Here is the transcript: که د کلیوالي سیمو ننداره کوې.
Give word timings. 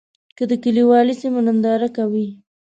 که 0.37 0.43
د 0.49 0.51
کلیوالي 0.63 1.13
سیمو 1.21 1.39
ننداره 1.47 1.89
کوې. 1.97 2.27